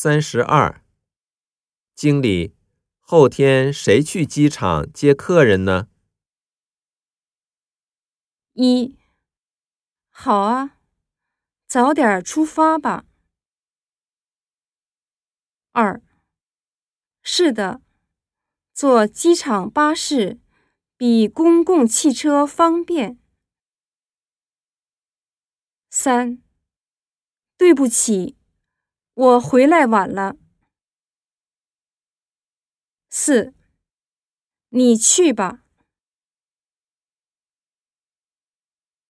[0.00, 0.80] 三十二。
[1.96, 2.54] 经理，
[3.00, 5.88] 后天谁去机场接客人呢？
[8.52, 8.96] 一，
[10.08, 10.78] 好啊，
[11.66, 13.06] 早点出发吧。
[15.72, 16.00] 二，
[17.20, 17.82] 是的，
[18.72, 20.38] 坐机场巴士
[20.96, 23.18] 比公共汽车方便。
[25.90, 26.40] 三，
[27.56, 28.37] 对不起，
[29.18, 30.36] 我回来晚了。
[33.10, 33.52] 四，
[34.68, 35.64] 你去吧。